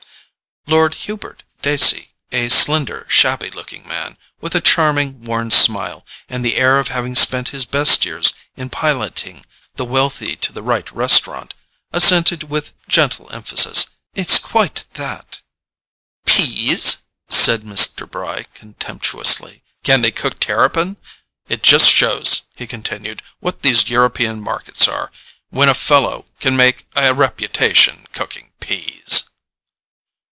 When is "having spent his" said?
6.89-7.65